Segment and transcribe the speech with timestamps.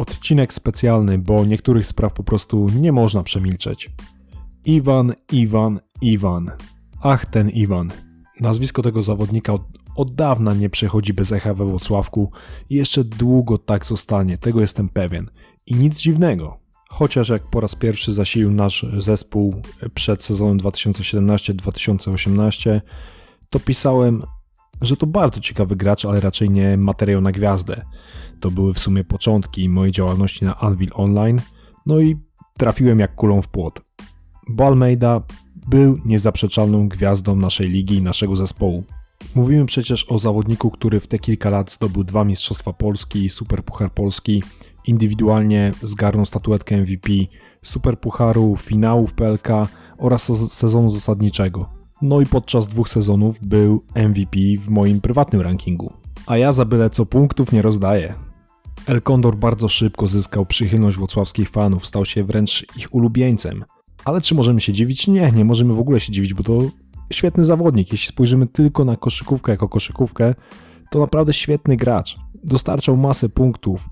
[0.00, 3.90] Odcinek specjalny, bo niektórych spraw po prostu nie można przemilczeć.
[4.64, 6.50] Iwan, Iwan, Iwan.
[7.02, 7.92] Ach, ten Iwan.
[8.40, 9.62] Nazwisko tego zawodnika od,
[9.96, 12.32] od dawna nie przechodzi bez echa we Włocławku
[12.70, 15.30] i jeszcze długo tak zostanie, tego jestem pewien.
[15.66, 16.58] I nic dziwnego.
[16.88, 19.62] Chociaż jak po raz pierwszy zasilił nasz zespół
[19.94, 22.80] przed sezonem 2017-2018,
[23.50, 24.22] to pisałem,
[24.80, 27.84] że to bardzo ciekawy gracz, ale raczej nie materiał na gwiazdę.
[28.40, 31.40] To były w sumie początki mojej działalności na Anvil Online,
[31.86, 32.16] no i
[32.58, 33.80] trafiłem jak kulą w płot.
[34.48, 35.22] Bo Almeida
[35.68, 38.84] był niezaprzeczalną gwiazdą naszej ligi i naszego zespołu.
[39.34, 43.92] Mówimy przecież o zawodniku, który w te kilka lat zdobył dwa Mistrzostwa Polski i Superpuchar
[43.92, 44.42] Polski,
[44.86, 47.08] indywidualnie zgarnął statuetkę MVP,
[47.62, 49.48] Superpucharu, finałów PLK
[49.98, 51.79] oraz sezonu zasadniczego.
[52.02, 55.92] No i podczas dwóch sezonów był MVP w moim prywatnym rankingu.
[56.26, 58.14] A ja za byle co punktów nie rozdaję.
[58.86, 63.64] El Condor bardzo szybko zyskał przychylność włocławskich fanów, stał się wręcz ich ulubieńcem.
[64.04, 65.08] Ale czy możemy się dziwić?
[65.08, 66.58] Nie, nie możemy w ogóle się dziwić, bo to
[67.12, 67.92] świetny zawodnik.
[67.92, 70.34] Jeśli spojrzymy tylko na koszykówkę jako koszykówkę,
[70.90, 72.16] to naprawdę świetny gracz.
[72.44, 73.88] Dostarczał masę punktów,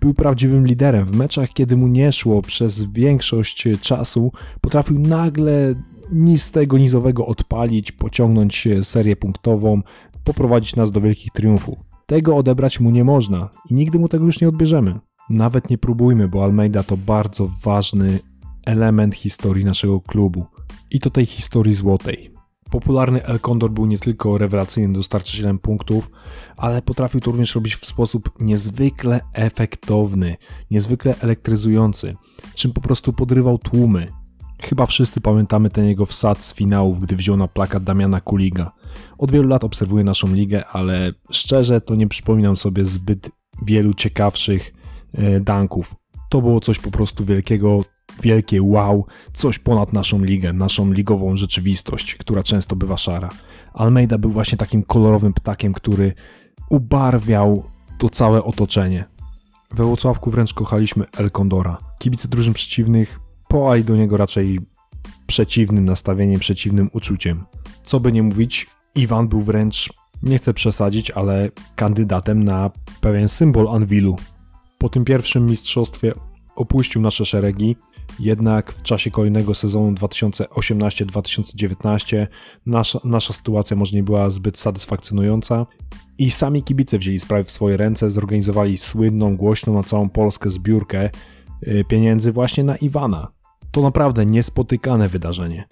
[0.00, 1.04] był prawdziwym liderem.
[1.04, 5.74] W meczach, kiedy mu nie szło przez większość czasu, potrafił nagle
[6.12, 9.82] nic z tego nizowego odpalić, pociągnąć serię punktową,
[10.24, 11.78] poprowadzić nas do wielkich triumfów.
[12.06, 15.00] Tego odebrać mu nie można i nigdy mu tego już nie odbierzemy.
[15.30, 18.18] Nawet nie próbujmy, bo Almeida to bardzo ważny
[18.66, 20.46] element historii naszego klubu
[20.90, 22.30] i to tej historii złotej.
[22.70, 26.10] Popularny El Condor był nie tylko rewelacyjnym dostarczycielem punktów,
[26.56, 30.36] ale potrafił to również robić w sposób niezwykle efektowny,
[30.70, 32.16] niezwykle elektryzujący,
[32.54, 34.19] czym po prostu podrywał tłumy.
[34.62, 38.72] Chyba wszyscy pamiętamy ten jego wsad z finałów, gdy wziął na plakat Damiana Kuliga.
[39.18, 43.30] Od wielu lat obserwuję naszą ligę, ale szczerze to nie przypominam sobie zbyt
[43.62, 44.74] wielu ciekawszych
[45.14, 45.94] e, danków.
[46.28, 47.84] To było coś po prostu wielkiego,
[48.22, 53.28] wielkie wow, coś ponad naszą ligę, naszą ligową rzeczywistość, która często bywa szara.
[53.74, 56.12] Almeida był właśnie takim kolorowym ptakiem, który
[56.70, 57.64] ubarwiał
[57.98, 59.04] to całe otoczenie.
[59.70, 61.78] We Włocławku wręcz kochaliśmy El Condora.
[61.98, 64.60] Kibice drużyn przeciwnych poali do niego raczej
[65.26, 67.44] przeciwnym nastawieniem, przeciwnym uczuciem.
[67.82, 73.68] Co by nie mówić, Iwan był wręcz, nie chcę przesadzić, ale kandydatem na pewien symbol
[73.68, 74.16] Anwilu.
[74.78, 76.12] Po tym pierwszym mistrzostwie
[76.56, 77.76] opuścił nasze szeregi,
[78.20, 82.26] jednak w czasie kolejnego sezonu 2018-2019
[82.66, 85.66] nasza, nasza sytuacja może nie była zbyt satysfakcjonująca
[86.18, 91.10] i sami kibice wzięli sprawy w swoje ręce, zorganizowali słynną, głośną na całą Polskę zbiórkę
[91.62, 93.39] y, pieniędzy właśnie na Iwana.
[93.70, 95.68] To naprawdę niespotykane wydarzenie.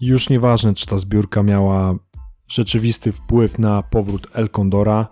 [0.00, 1.94] Już nieważne, czy ta zbiórka miała
[2.48, 5.08] rzeczywisty wpływ na powrót El Condora,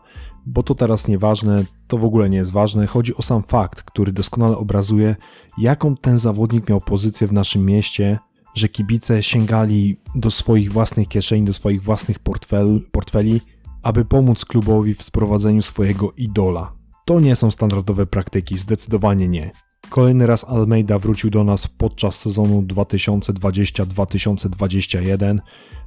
[0.47, 2.87] bo to teraz nieważne, to w ogóle nie jest ważne.
[2.87, 5.17] Chodzi o sam fakt, który doskonale obrazuje,
[5.59, 8.19] jaką ten zawodnik miał pozycję w naszym mieście,
[8.55, 13.41] że kibice sięgali do swoich własnych kieszeni, do swoich własnych portfel, portfeli,
[13.83, 16.73] aby pomóc klubowi w sprowadzeniu swojego idola.
[17.05, 19.51] To nie są standardowe praktyki, zdecydowanie nie.
[19.89, 25.39] Kolejny raz Almeida wrócił do nas podczas sezonu 2020-2021.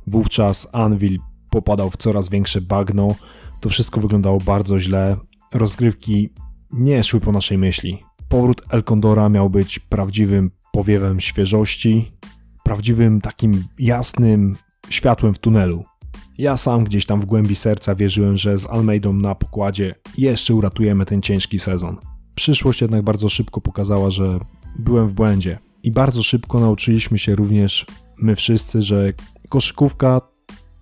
[0.07, 3.15] Wówczas Anvil popadał w coraz większe bagno.
[3.59, 5.17] To wszystko wyglądało bardzo źle.
[5.53, 6.29] Rozgrywki
[6.71, 8.03] nie szły po naszej myśli.
[8.29, 12.11] Powrót El Condora miał być prawdziwym powiewem świeżości,
[12.63, 14.55] prawdziwym takim jasnym
[14.89, 15.85] światłem w tunelu.
[16.37, 21.05] Ja sam gdzieś tam w głębi serca wierzyłem, że z Almeidą na pokładzie jeszcze uratujemy
[21.05, 22.12] ten ciężki sezon.
[22.35, 24.39] Przyszłość jednak bardzo szybko pokazała, że
[24.79, 25.59] byłem w błędzie.
[25.83, 27.85] I bardzo szybko nauczyliśmy się również
[28.17, 29.13] my wszyscy, że
[29.49, 30.21] koszykówka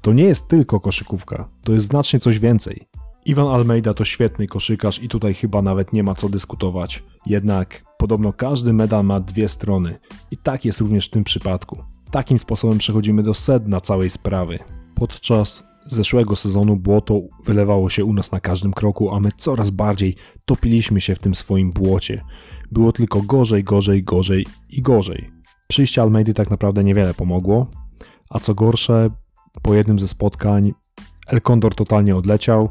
[0.01, 2.87] to nie jest tylko koszykówka, to jest znacznie coś więcej.
[3.25, 7.03] Iwan Almeida to świetny koszykarz i tutaj chyba nawet nie ma co dyskutować.
[7.25, 9.99] Jednak podobno każdy medal ma dwie strony
[10.31, 11.83] i tak jest również w tym przypadku.
[12.11, 14.59] Takim sposobem przechodzimy do sedna całej sprawy.
[14.95, 20.15] Podczas zeszłego sezonu błoto wylewało się u nas na każdym kroku, a my coraz bardziej
[20.45, 22.23] topiliśmy się w tym swoim błocie.
[22.71, 25.31] Było tylko gorzej, gorzej, gorzej i gorzej.
[25.67, 27.67] Przyjście Almeidy tak naprawdę niewiele pomogło,
[28.29, 29.09] a co gorsze,
[29.61, 30.73] po jednym ze spotkań
[31.27, 32.69] El Condor totalnie odleciał,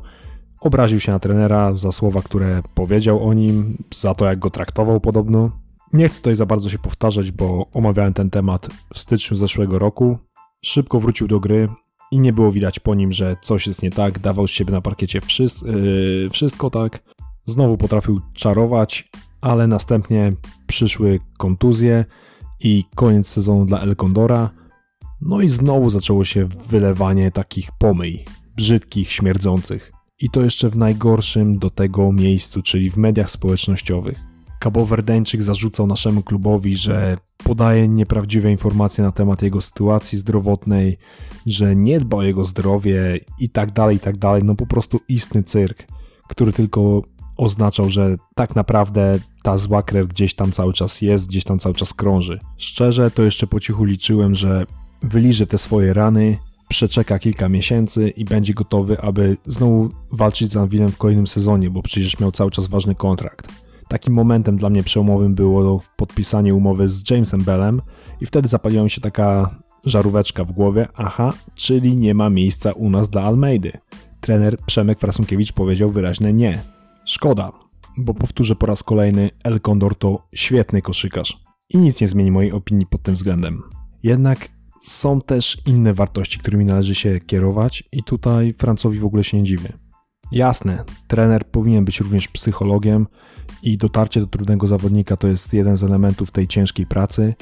[0.61, 5.01] obraził się na trenera za słowa, które powiedział o nim, za to jak go traktował
[5.01, 5.51] podobno.
[5.93, 10.19] Nie chcę tutaj za bardzo się powtarzać, bo omawiałem ten temat w styczniu zeszłego roku.
[10.65, 11.69] Szybko wrócił do gry
[12.11, 14.81] i nie było widać po nim, że coś jest nie tak, dawał z siebie na
[14.81, 17.03] parkiecie wszystko, yy, wszystko tak.
[17.47, 19.11] Znowu potrafił czarować,
[19.41, 20.33] ale następnie
[20.67, 22.05] przyszły kontuzje
[22.61, 24.51] i koniec sezonu dla El Condora.
[25.21, 28.25] No i znowu zaczęło się wylewanie takich pomyj,
[28.57, 29.93] brzydkich, śmierdzących.
[30.21, 34.30] I to jeszcze w najgorszym do tego miejscu, czyli w mediach społecznościowych.
[34.61, 40.99] Kabowerdeńczyk zarzucał naszemu klubowi, że podaje nieprawdziwe informacje na temat jego sytuacji zdrowotnej,
[41.47, 44.43] że nie dba o jego zdrowie i tak dalej, i tak dalej.
[44.45, 45.87] No po prostu istny cyrk,
[46.29, 47.03] który tylko
[47.37, 51.75] oznaczał, że tak naprawdę ta zła krew gdzieś tam cały czas jest, gdzieś tam cały
[51.75, 52.41] czas krąży.
[52.57, 54.67] Szczerze, to jeszcze po cichu liczyłem, że
[55.03, 60.89] wyliże te swoje rany, przeczeka kilka miesięcy i będzie gotowy, aby znowu walczyć z Anvilem
[60.89, 63.70] w kolejnym sezonie, bo przecież miał cały czas ważny kontrakt.
[63.91, 67.83] Takim momentem dla mnie przełomowym było podpisanie umowy z Jamesem Bellem
[68.21, 69.55] i wtedy zapaliła mi się taka
[69.85, 73.73] żaróweczka w głowie, aha, czyli nie ma miejsca u nas dla Almeidy.
[74.21, 76.63] Trener Przemek Frasunkiewicz powiedział wyraźne nie.
[77.05, 77.53] Szkoda,
[77.99, 82.53] bo powtórzę po raz kolejny, El Condor to świetny koszykarz i nic nie zmieni mojej
[82.53, 83.63] opinii pod tym względem.
[84.03, 84.49] Jednak
[84.83, 89.45] są też inne wartości, którymi należy się kierować i tutaj Francowi w ogóle się nie
[89.45, 89.73] dziwię.
[90.33, 93.07] Jasne, trener powinien być również psychologiem
[93.63, 97.35] i dotarcie do trudnego zawodnika to jest jeden z elementów tej ciężkiej pracy,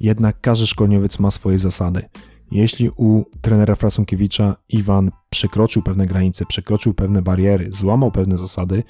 [0.00, 2.02] jednak każdy szkoleniowiec ma swoje zasady.
[2.50, 8.82] Jeśli u trenera Frasunkiewicza Iwan przekroczył pewne granice, przekroczył pewne bariery, złamał pewne zasady,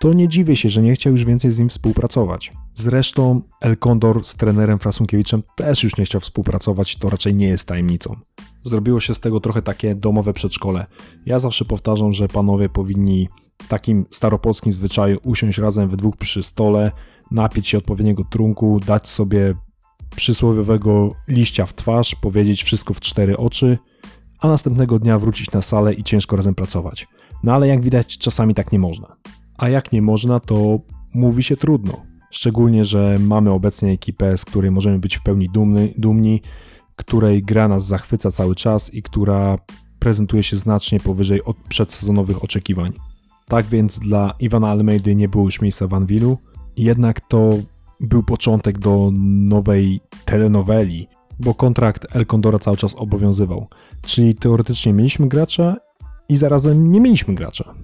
[0.00, 2.52] to nie dziwię się, że nie chciał już więcej z nim współpracować.
[2.74, 7.68] Zresztą El Condor z trenerem Frasunkiewiczem też już nie chciał współpracować, to raczej nie jest
[7.68, 8.16] tajemnicą.
[8.64, 10.86] Zrobiło się z tego trochę takie domowe przedszkole.
[11.26, 13.28] Ja zawsze powtarzam, że panowie powinni
[13.62, 16.92] w takim staropolskim zwyczaju usiąść razem we dwóch przy stole,
[17.30, 19.54] napić się odpowiedniego trunku, dać sobie
[20.16, 23.78] przysłowiowego liścia w twarz, powiedzieć wszystko w cztery oczy,
[24.40, 27.06] a następnego dnia wrócić na salę i ciężko razem pracować.
[27.42, 29.16] No ale jak widać, czasami tak nie można.
[29.58, 30.78] A jak nie można, to
[31.14, 32.02] mówi się trudno.
[32.30, 36.42] Szczególnie, że mamy obecnie ekipę, z której możemy być w pełni dumny, dumni,
[36.96, 39.58] której gra nas zachwyca cały czas i która
[39.98, 42.92] prezentuje się znacznie powyżej od przedsezonowych oczekiwań.
[43.48, 46.38] Tak więc dla Iwana Almeidy nie było już miejsca w Anwilu,
[46.76, 47.50] jednak to
[48.00, 49.10] był początek do
[49.48, 51.08] nowej telenoweli,
[51.40, 53.68] bo kontrakt El Condora cały czas obowiązywał.
[54.02, 55.76] Czyli teoretycznie mieliśmy gracza
[56.28, 57.74] i zarazem nie mieliśmy gracza.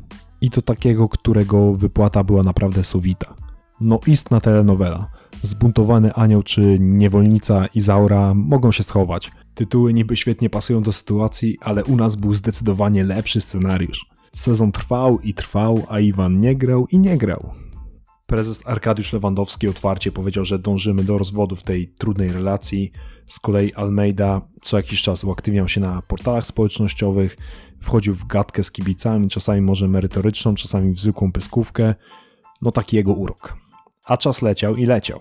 [0.40, 3.34] I to takiego, którego wypłata była naprawdę sowita.
[3.80, 5.10] No istna telenowela.
[5.42, 9.30] Zbuntowany anioł czy niewolnica Izaura mogą się schować.
[9.54, 14.06] Tytuły niby świetnie pasują do sytuacji, ale u nas był zdecydowanie lepszy scenariusz.
[14.34, 17.50] Sezon trwał i trwał, a Iwan nie grał i nie grał.
[18.26, 22.92] Prezes Arkadiusz Lewandowski otwarcie powiedział, że dążymy do rozwodu w tej trudnej relacji.
[23.26, 27.36] Z kolei Almeida co jakiś czas uaktywniał się na portalach społecznościowych,
[27.80, 31.94] wchodził w gadkę z kibicami, czasami może merytoryczną, czasami w zwykłą pyskówkę.
[32.62, 33.67] No taki jego urok.
[34.08, 35.20] A czas leciał i leciał.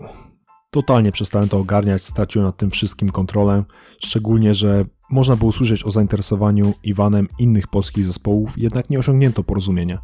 [0.71, 3.63] Totalnie przestałem to ogarniać, straciłem nad tym wszystkim kontrolę,
[3.99, 10.01] szczególnie, że można było usłyszeć o zainteresowaniu Iwanem innych polskich zespołów, jednak nie osiągnięto porozumienia.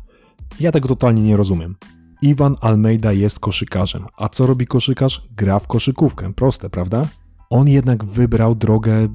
[0.59, 1.75] Ja tego totalnie nie rozumiem.
[2.21, 4.05] Iwan Almeida jest koszykarzem.
[4.17, 5.21] A co robi koszykarz?
[5.31, 6.33] Gra w koszykówkę.
[6.33, 7.07] Proste, prawda?
[7.49, 9.07] On jednak wybrał drogę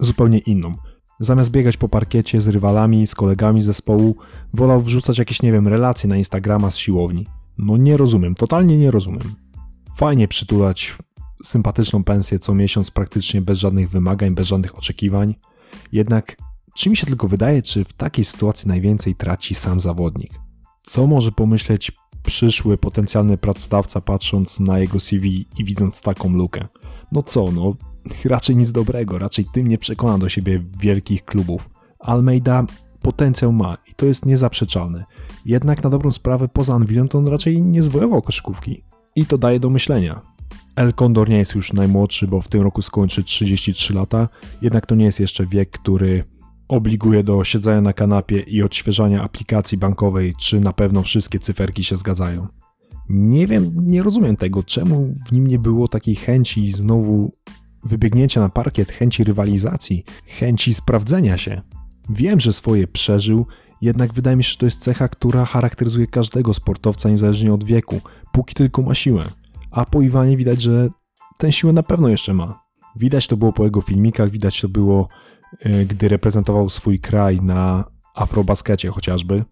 [0.00, 0.74] zupełnie inną.
[1.20, 4.16] Zamiast biegać po parkiecie z rywalami, z kolegami zespołu,
[4.54, 7.26] wolał wrzucać jakieś, nie wiem, relacje na Instagrama z siłowni.
[7.58, 9.34] No nie rozumiem, totalnie nie rozumiem.
[9.96, 10.96] Fajnie przytulać
[11.44, 15.34] sympatyczną pensję co miesiąc, praktycznie bez żadnych wymagań, bez żadnych oczekiwań.
[15.92, 16.36] Jednak,
[16.74, 20.40] czy mi się tylko wydaje, czy w takiej sytuacji najwięcej traci sam zawodnik?
[20.82, 26.68] Co może pomyśleć przyszły potencjalny pracodawca patrząc na jego CV i widząc taką lukę?
[27.12, 27.76] No co, no
[28.24, 31.68] raczej nic dobrego, raczej tym nie przekona do siebie wielkich klubów.
[31.98, 32.66] Almeida
[33.06, 35.04] potencjał ma i to jest niezaprzeczalne.
[35.44, 38.82] Jednak na dobrą sprawę poza Anvilem to on raczej nie zwojował koszykówki.
[39.16, 40.20] I to daje do myślenia.
[40.76, 44.28] El Condor nie jest już najmłodszy, bo w tym roku skończy 33 lata,
[44.62, 46.24] jednak to nie jest jeszcze wiek, który
[46.68, 51.96] obliguje do siedzenia na kanapie i odświeżania aplikacji bankowej, czy na pewno wszystkie cyferki się
[51.96, 52.46] zgadzają.
[53.08, 57.32] Nie wiem, nie rozumiem tego, czemu w nim nie było takiej chęci znowu
[57.84, 61.62] wybiegnięcia na parkiet, chęci rywalizacji, chęci sprawdzenia się.
[62.08, 63.46] Wiem, że swoje przeżył,
[63.80, 68.00] jednak wydaje mi się, że to jest cecha, która charakteryzuje każdego sportowca niezależnie od wieku,
[68.32, 69.24] póki tylko ma siłę.
[69.70, 70.88] A po Iwanie widać, że
[71.38, 72.60] tę siłę na pewno jeszcze ma.
[72.96, 75.08] Widać to było po jego filmikach, widać to było
[75.60, 77.84] E, gdy reprezentował swój kraj na
[78.14, 79.44] afrobaskecie chociażby,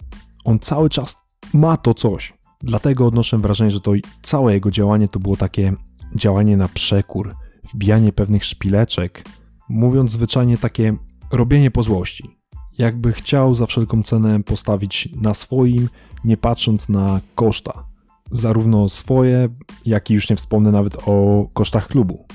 [0.45, 1.17] on cały czas
[1.55, 2.35] ma to coś.
[2.61, 3.93] Dlatego odnoszę wrażenie, że to
[4.23, 5.73] całe jego działanie to było takie
[6.17, 7.35] działanie na przekór,
[7.75, 9.25] wbijanie pewnych szpileczek,
[9.69, 10.97] mówiąc zwyczajnie takie
[11.33, 12.39] robienie po złości.
[12.79, 15.89] Jakby chciał za wszelką cenę postawić na swoim,
[16.25, 17.85] nie patrząc na koszta.
[18.31, 19.49] Zarówno swoje,
[19.87, 22.27] jak i już nie wspomnę nawet o kosztach klubu.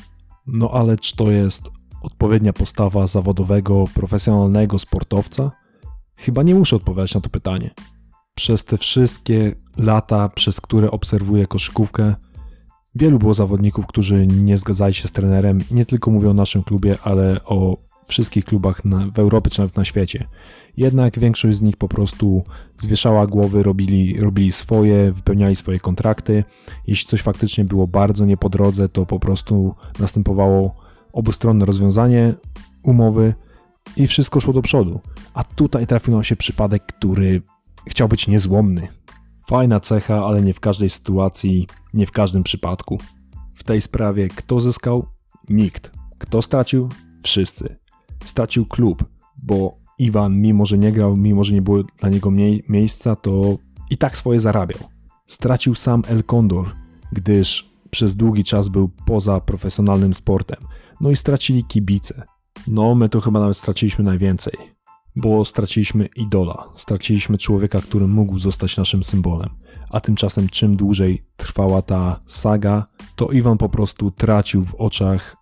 [0.47, 1.69] No ale czy to jest
[2.01, 5.51] odpowiednia postawa zawodowego, profesjonalnego sportowca?
[6.15, 7.71] Chyba nie muszę odpowiadać na to pytanie.
[8.35, 12.15] Przez te wszystkie lata, przez które obserwuję koszykówkę,
[12.95, 15.59] Wielu było zawodników, którzy nie zgadzali się z trenerem.
[15.71, 17.77] Nie tylko mówię o naszym klubie, ale o
[18.09, 20.27] wszystkich klubach na, w Europie czy nawet na świecie.
[20.77, 22.43] Jednak większość z nich po prostu
[22.79, 26.43] zwieszała głowy, robili, robili swoje, wypełniali swoje kontrakty.
[26.87, 30.75] Jeśli coś faktycznie było bardzo nie po drodze, to po prostu następowało
[31.13, 32.33] obustronne rozwiązanie
[32.83, 33.33] umowy
[33.97, 34.99] i wszystko szło do przodu.
[35.33, 37.41] A tutaj trafił nam się przypadek, który
[37.87, 38.87] chciał być niezłomny.
[39.47, 42.97] Fajna cecha, ale nie w każdej sytuacji, nie w każdym przypadku.
[43.55, 45.05] W tej sprawie kto zyskał?
[45.49, 45.91] Nikt.
[46.17, 46.89] Kto stracił?
[47.23, 47.78] Wszyscy.
[48.25, 49.05] Stracił klub,
[49.43, 53.57] bo Iwan, mimo że nie grał, mimo że nie było dla niego mie miejsca, to
[53.89, 54.79] i tak swoje zarabiał.
[55.27, 56.65] Stracił sam El Condor,
[57.11, 60.57] gdyż przez długi czas był poza profesjonalnym sportem.
[61.01, 62.23] No i stracili kibice.
[62.67, 64.53] No, my to chyba nawet straciliśmy najwięcej,
[65.15, 69.49] bo straciliśmy idola, straciliśmy człowieka, który mógł zostać naszym symbolem.
[69.89, 72.85] A tymczasem, czym dłużej trwała ta saga,
[73.15, 75.35] to Iwan po prostu tracił w oczach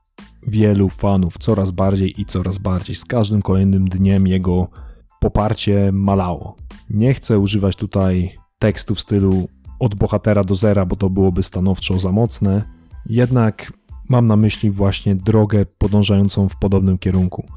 [0.48, 2.96] wielu fanów coraz bardziej i coraz bardziej.
[2.96, 4.67] Z każdym kolejnym dniem jego
[5.20, 6.56] poparcie malało.
[6.89, 9.48] Nie chcę używać tutaj tekstu w stylu
[9.79, 12.63] od bohatera do zera, bo to byłoby stanowczo za mocne.
[13.06, 13.74] Jednak
[14.10, 17.48] mam na myśli właśnie drogę podążającą w podobnym kierunku.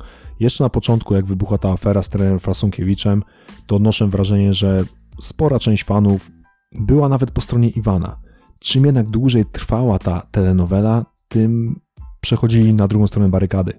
[0.40, 3.22] Jeszcze na początku, jak wybuchła ta afera z trenerem Frasunkiewiczem,
[3.66, 4.84] to odnoszę wrażenie, że
[5.20, 6.30] spora część fanów
[6.72, 8.20] była nawet po stronie Iwana.
[8.60, 11.80] Czym jednak dłużej trwała ta telenowela, tym
[12.20, 13.72] przechodzili na drugą stronę barykady.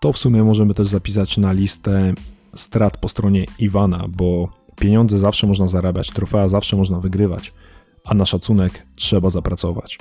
[0.00, 2.14] To w sumie możemy też zapisać na listę
[2.54, 7.52] strat po stronie Iwana, bo pieniądze zawsze można zarabiać, trofea zawsze można wygrywać,
[8.04, 9.98] a na szacunek trzeba zapracować.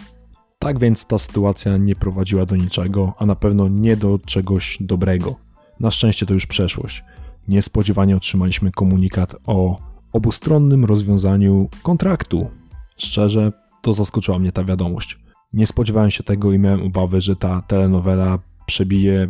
[0.60, 5.36] Tak więc ta sytuacja nie prowadziła do niczego, a na pewno nie do czegoś dobrego.
[5.80, 7.04] Na szczęście to już przeszłość.
[7.48, 9.78] Niespodziewanie otrzymaliśmy komunikat o
[10.14, 12.50] obustronnym rozwiązaniu kontraktu.
[12.98, 15.23] Szczerze, to zaskoczyła mnie ta wiadomość.
[15.54, 19.28] Nie spodziewałem się tego i miałem obawy, że ta telenowela przebije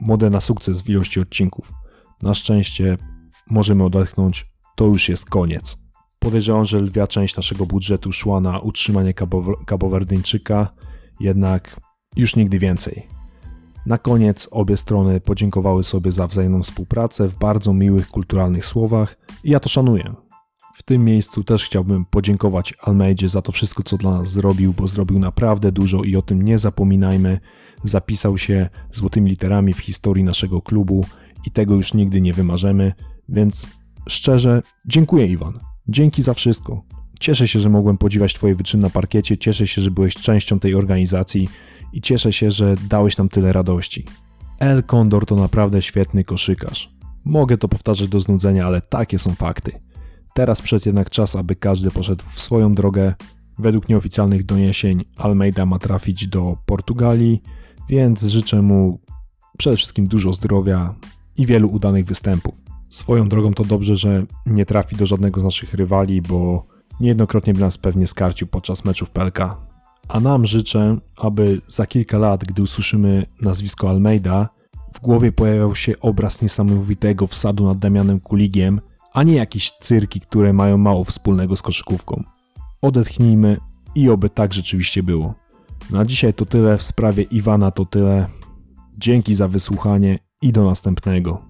[0.00, 1.72] modę na sukces w ilości odcinków.
[2.22, 2.96] Na szczęście
[3.50, 4.46] możemy odetchnąć,
[4.76, 5.78] to już jest koniec.
[6.18, 9.14] Podejrzewam, że lwia część naszego budżetu szła na utrzymanie
[9.66, 10.72] Kabowerdyńczyka,
[11.20, 11.80] jednak
[12.16, 13.06] już nigdy więcej.
[13.86, 19.50] Na koniec obie strony podziękowały sobie za wzajemną współpracę w bardzo miłych, kulturalnych słowach i
[19.50, 20.14] ja to szanuję.
[20.80, 24.88] W tym miejscu też chciałbym podziękować Almeidzie za to wszystko, co dla nas zrobił, bo
[24.88, 27.40] zrobił naprawdę dużo i o tym nie zapominajmy.
[27.84, 31.04] Zapisał się złotymi literami w historii naszego klubu
[31.46, 32.92] i tego już nigdy nie wymarzymy,
[33.28, 33.66] więc
[34.08, 35.60] szczerze dziękuję Iwan.
[35.88, 36.82] Dzięki za wszystko.
[37.20, 40.74] Cieszę się, że mogłem podziwiać Twoje wyczyny na parkiecie, cieszę się, że byłeś częścią tej
[40.74, 41.48] organizacji
[41.92, 44.04] i cieszę się, że dałeś nam tyle radości.
[44.60, 46.90] El Condor to naprawdę świetny koszykarz.
[47.24, 49.89] Mogę to powtarzać do znudzenia, ale takie są fakty.
[50.34, 53.14] Teraz przyszedł jednak czas, aby każdy poszedł w swoją drogę.
[53.58, 57.42] Według nieoficjalnych doniesień Almeida ma trafić do Portugalii,
[57.88, 59.00] więc życzę mu
[59.58, 60.94] przede wszystkim dużo zdrowia
[61.36, 62.62] i wielu udanych występów.
[62.90, 66.66] Swoją drogą to dobrze, że nie trafi do żadnego z naszych rywali, bo
[67.00, 69.38] niejednokrotnie by nas pewnie skarcił podczas meczów PLK.
[70.08, 74.48] A nam życzę, aby za kilka lat, gdy usłyszymy nazwisko Almeida,
[74.94, 78.80] w głowie pojawiał się obraz niesamowitego wsadu nad Damianem Kuligiem,
[79.12, 82.24] a nie jakieś cyrki, które mają mało wspólnego z koszykówką.
[82.82, 83.56] Odetchnijmy
[83.94, 85.34] i oby tak rzeczywiście było.
[85.90, 88.26] Na dzisiaj to tyle, w sprawie Iwana to tyle.
[88.98, 91.49] Dzięki za wysłuchanie i do następnego.